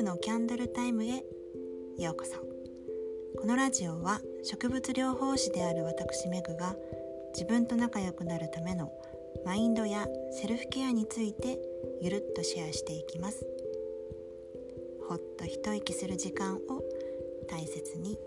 [0.00, 1.22] 婦のキャンドルタイムへ
[1.98, 2.38] ようこそ。
[3.38, 6.74] このラジオは植物療法士である私メグが
[7.34, 8.90] 自分と仲良くなるための
[9.44, 11.58] マインドやセルフケアについて
[12.00, 13.44] ゆるっとシェアしていきます。
[15.06, 16.60] ほっと一息する時間を
[17.46, 18.18] 大切に。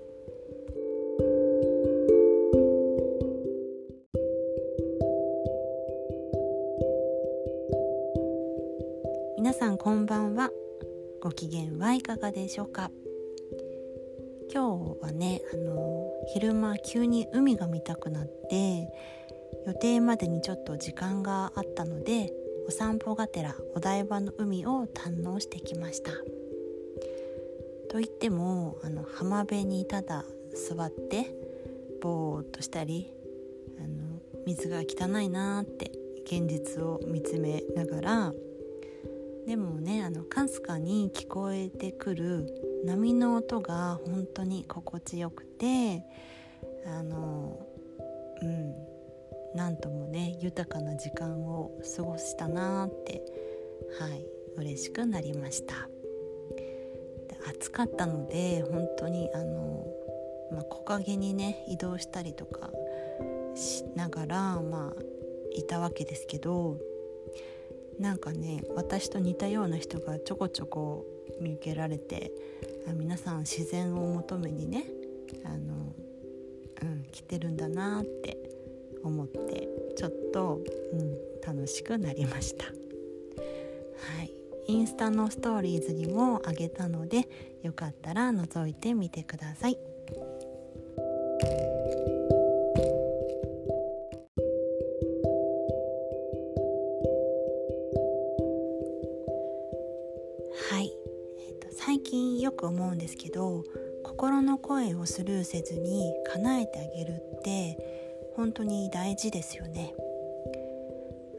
[9.38, 10.52] 皆さんこんばんは。
[11.24, 12.92] ご機嫌はいかがでしょうか？
[14.54, 18.90] 今日はねあの昼間急に海が見たくなって
[19.66, 22.34] 予定までにちょっと時間があったので
[22.68, 26.12] お散歩がてらお台場の海を堪能してきました。
[27.90, 31.34] と言ってもあの浜辺にただ座って
[32.02, 33.14] ぼーっとしたり
[33.80, 35.90] あの水が汚いなーって
[36.26, 38.34] 現実を見つめながら
[39.46, 42.48] でもねあのかすかに聞こえてくる
[42.86, 46.04] 波の音が本当に心地よくて
[46.86, 47.60] あの
[48.42, 48.74] うん
[49.56, 53.22] なんともね豊かな時間を過ごしたなって
[54.00, 54.26] はい
[54.58, 55.90] 嬉しくなりました。
[57.50, 59.86] 暑かったので本当にあの、
[60.52, 62.72] まあ、木陰にね移動したりとか
[63.56, 65.02] しながらまあ
[65.54, 66.78] いたわけですけど
[68.04, 71.06] なんかね私と似たような人がちょこちょこ
[71.40, 72.34] 見受けられて
[72.86, 74.84] あ皆さん自然を求めにね
[75.46, 75.96] あの、
[76.82, 78.38] うん、来てるんだなって
[79.06, 80.60] 思ってちょっと、
[80.92, 82.66] うん、楽しくなりました。
[82.66, 82.72] は
[84.24, 84.32] い
[84.68, 87.28] インスタのストーリーズにもあげたので
[87.64, 89.78] よかったら覗いてみてください。
[102.64, 103.64] く思うんですけど
[104.04, 107.78] 心の声をスルーせずに叶えてあげるって
[108.36, 109.94] 本当に大事ですよね。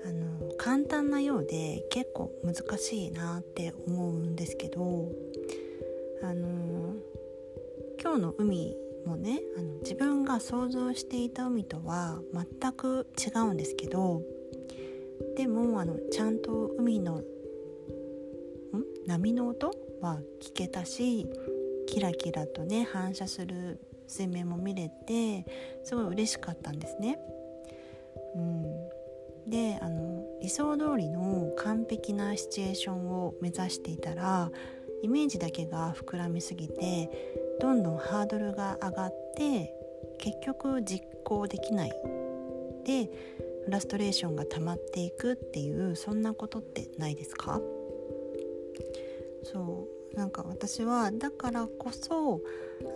[0.06, 5.08] あの簡単なようで結構難しいなって思うんですけど
[6.22, 6.94] あの
[8.00, 12.20] 今日の海もねあの自分が想像していた海とは
[12.60, 14.22] 全く違うんですけど
[15.38, 17.24] でもあのちゃんと海のん？
[19.06, 19.83] 波の音？
[20.00, 21.26] は聞けたし
[21.86, 25.46] キラキラとね反射する水面も見れて
[25.82, 27.18] すごい嬉しかったんですね。
[28.34, 34.50] うん、であの理想通りの完璧なシチュエーションを目指していたら
[35.02, 37.10] イメージだけが膨らみすぎて
[37.60, 39.74] どんどんハードルが上がって
[40.18, 41.92] 結局実行できない。
[42.84, 43.10] で
[43.64, 47.60] フラストレーションが溜まっていくっていうそんなことってないですか？
[49.54, 52.40] そうなんか私はだからこそ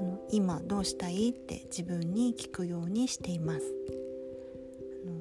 [0.00, 3.74] あの今どうしたいって自分に聞くようにしています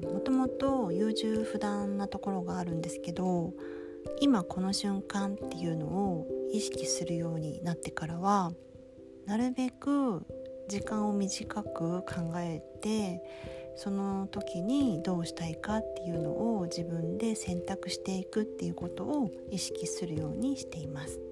[0.02, 3.52] もともと優柔不断なところがあるんですけど
[4.20, 8.52] 今この瞬間っていうのを意識するようになってからは
[9.26, 10.26] なるべく
[10.68, 12.06] 時間を短く考
[12.38, 13.22] えて
[13.76, 21.27] その時にどうしたいかっていうのを自分で選択していくっていうことを意識するようにしています。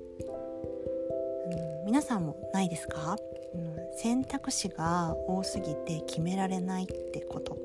[1.87, 3.17] 皆さんもないですか、
[3.55, 7.57] うん、選択肢が多すぎて決められないってこと。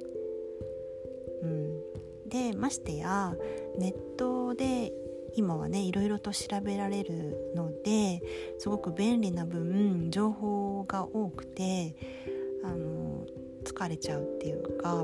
[1.42, 3.34] うん、でましてや
[3.80, 4.94] ネットで
[5.36, 8.22] 今はねいろいろと調べられるので
[8.60, 11.96] すごく便利な分情報が多くて
[12.64, 13.26] あの
[13.64, 15.04] 疲れちゃうっていうか、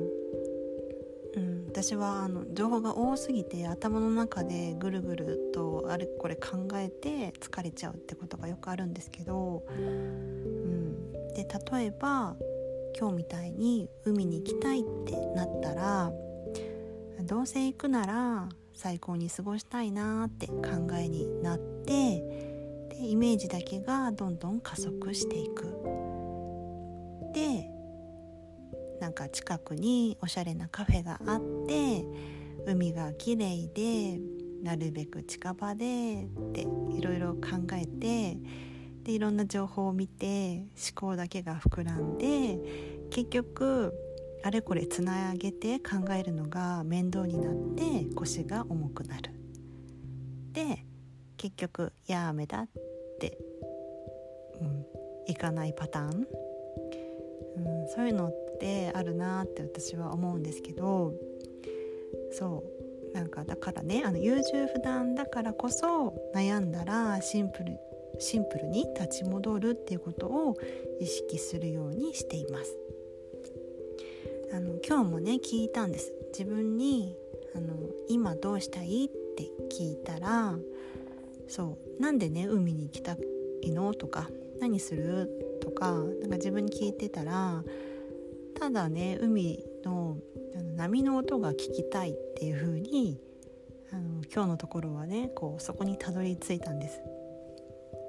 [1.77, 12.35] 私はあの情報が多すぎて頭の中でぐるぐるとあれこれ考えて疲れちゃうってことがよくあるんですけど、うん、で例えば
[12.99, 16.11] 今日みたいに海に行きたいってなったら
[17.21, 20.63] どうせ行くなら最高に過ごしたいなって考
[20.97, 22.23] えになって
[22.89, 25.65] でイメージだけがどんどん加速していく。
[27.35, 27.76] で
[28.99, 32.03] なんか近くにおしゃれなカフェがあって
[32.65, 34.19] 海が綺麗で
[34.63, 38.37] なるべく近場でっていろいろ考えて
[39.03, 40.65] でいろんな情報を見て思
[40.95, 42.57] 考だけが膨らんで
[43.09, 43.93] 結局
[44.43, 49.31] あれこれつなげて考えるのが面倒になって腰が重くなる。
[50.51, 50.83] で
[51.37, 52.67] 結局やめだっ
[53.19, 53.37] て、
[54.59, 54.85] うん、
[55.27, 56.27] いかないパターン、
[57.57, 58.46] うん、そういうのって
[58.93, 61.13] あるなって私は思うんですけど
[62.31, 62.63] そ
[63.11, 67.77] うなんかだからねあの優柔不断だからこそ悩んだらシンプル
[68.19, 70.55] シンプルに立ち戻るっていうことを
[70.99, 72.75] 意識するようにしています。
[74.53, 76.13] あの今日もね聞いたんです。
[76.31, 77.15] 自分に
[77.55, 77.75] あの
[78.07, 80.55] 今どうしたいって聞いたら
[81.47, 83.17] そうなんでね海に行きた
[83.61, 83.93] いの？
[83.93, 85.59] とか何する？
[85.61, 87.63] とかなんか自分に聞いてたら
[88.59, 90.17] ただね海の
[90.55, 93.19] あの波の音が聞きたいっていう風に
[93.91, 96.99] あの今日のところはねこうそこにたどり着いたんです。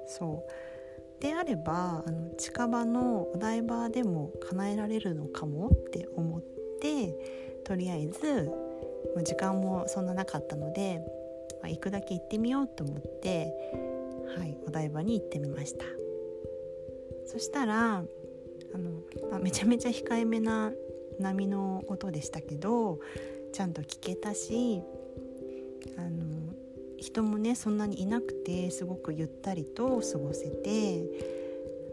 [0.07, 1.21] そう。
[1.21, 6.41] であればあの近場のお台場でも叶えられるのかもって思っ
[6.81, 10.99] てとりあえずもう時間もそんななかったので、
[11.61, 13.53] まあ、行くだけ行ってみようと思って、
[14.37, 15.85] はい、お台場に行ってみました。
[17.25, 18.03] そしたら
[18.73, 18.91] あの、
[19.31, 20.71] まあ、めちゃめちゃ控えめな
[21.19, 22.99] 波の音でしたけど
[23.53, 24.81] ちゃんと聞けたし
[25.97, 26.53] あの
[26.97, 31.05] 人もねそんなにいなくてすごくゆったりと過ごせて、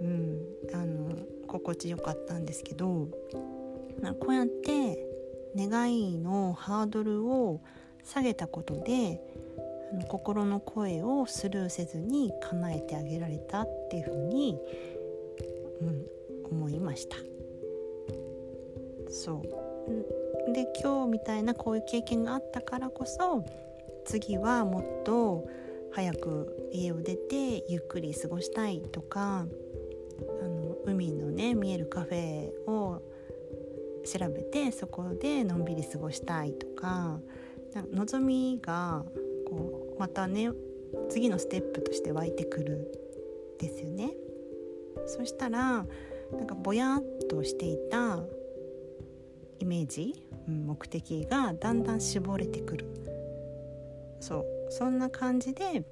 [0.00, 0.38] うん、
[0.74, 3.08] あの心地よかったんですけど
[4.20, 4.98] こうやって
[5.56, 7.60] 願いのハードルを
[8.04, 9.20] 下げたことで
[9.92, 14.58] あの心の声をスルーせずに叶えてあげられたっていうふうに、
[15.80, 16.06] うん、
[16.50, 17.16] 思いました。
[19.08, 19.42] そ
[20.48, 23.44] うで今日みたいなこういう経験があったからこそ
[24.04, 25.48] 次はもっと
[25.92, 29.46] 早く家を出てゆっくり過ごしたいとか
[30.40, 33.02] あの海のね見えるカフェを
[34.04, 37.20] 調べてそこでのんびり過ごしたいとか
[37.92, 39.04] 望みが
[39.48, 40.50] こうまたね
[41.08, 42.92] 次のステップとして湧いてくる
[43.58, 44.12] ですよね。
[45.06, 45.86] そしたら
[46.32, 48.20] なんかぼやっとしていた
[49.58, 52.86] イメージ、ん、目的がだんだん絞れてくる
[54.20, 55.84] そうそんな感じで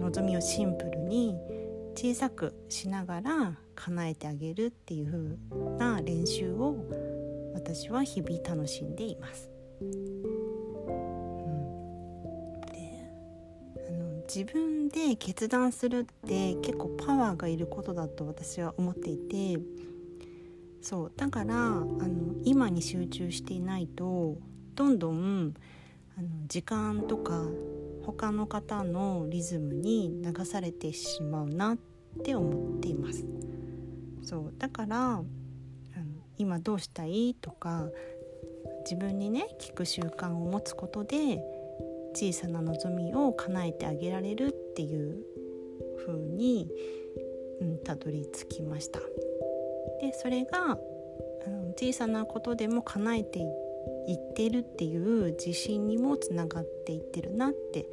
[0.00, 1.36] 望みをシンプルに
[1.94, 6.76] 小さくしながら叶えてあげるっていう風な練習を
[7.54, 9.50] 私は日々楽しんでいます。
[14.26, 19.58] 自分で決断するって結構パワーがいることだと私は思っていて
[20.82, 24.36] そうだからあの今に集中していないと
[24.74, 25.54] どんどん
[26.18, 27.44] あの時間とか
[28.04, 31.78] 他の方のリズムに流されてしまうなっ
[32.22, 33.26] て思っています。
[34.22, 35.24] そうだからあの
[36.38, 37.88] 今どうしたいとか
[38.84, 41.42] 自分にね聞く習慣を持つことで
[42.16, 45.22] 小さな望みを叶えてあげられるっていう
[46.06, 46.68] 風に、
[47.60, 49.00] うん、たどり着きました
[50.00, 50.78] でそれが
[51.46, 53.66] あの小さなことでも叶えていって
[54.06, 57.88] 言ってるっていう自信にもつながっていってるなって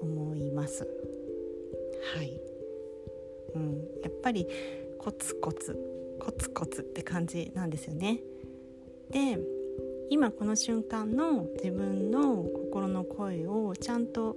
[0.00, 0.86] 思います。
[2.14, 2.40] はい、
[3.54, 4.46] うん、やっぱり
[4.98, 5.76] コツコツ
[6.20, 8.20] コツコツって感じなんですよね。
[9.10, 9.38] で
[10.10, 14.36] 今この瞬間の自分の心の声をちゃんと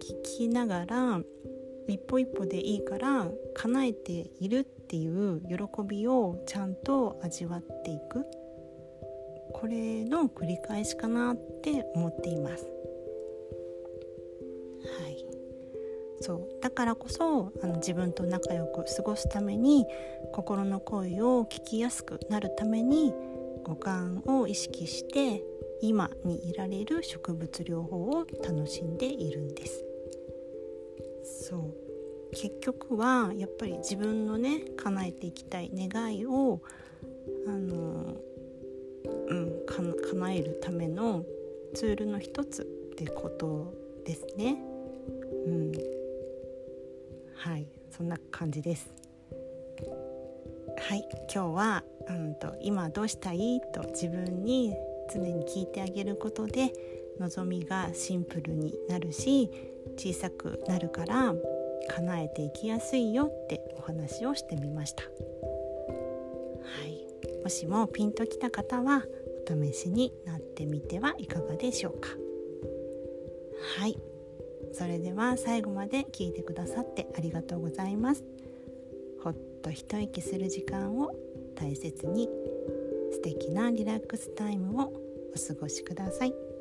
[0.00, 1.20] 聞きながら
[1.86, 5.56] 一歩一歩でいいから叶えているっていう喜
[5.86, 8.26] びをちゃんと味わっていく。
[9.54, 12.66] これの繰り返しかなって思っています。
[15.00, 15.24] はい
[16.20, 19.86] そうだからこそあの自分と仲良く過ごすために
[20.32, 23.12] 心の声を聞きやすくなるために
[23.64, 25.44] 五感を意識して
[25.82, 29.84] 今にいられる植物療法を楽しんでいるんです。
[31.48, 31.74] そう。
[32.34, 36.62] 結局はやっぱり自分のね叶えていきたい願いを
[37.46, 38.16] あの
[39.28, 41.24] うん、か叶えるための
[41.74, 42.64] ツールの一つっ
[42.96, 43.74] てこと
[44.04, 44.62] ですね。
[45.46, 45.72] うん、
[47.34, 47.66] はい。
[47.90, 48.94] そんな感じです。
[50.78, 51.06] はい。
[51.34, 53.60] 今日は、うんと、今どうしたい？
[53.72, 54.74] と自分に
[55.12, 56.72] 常に聞いてあげることで
[57.18, 59.50] 望みがシンプルになるし
[59.96, 61.34] 小さくなるから
[61.88, 65.02] 叶えていきやすいよってお話をしてみました。
[65.04, 65.10] は
[66.86, 67.06] い、
[67.42, 69.04] もしもピンときた方は
[69.46, 72.10] お試しになってみてはいかがでしょうか。
[73.78, 73.98] はい。
[74.72, 78.24] それでは最後まで聞いてくださってありがとうございます。
[79.22, 81.14] ほっと一息する時間を
[81.54, 82.28] 大切に
[83.12, 85.01] 素敵なリラックスタイムを
[85.34, 86.51] お過ごしください。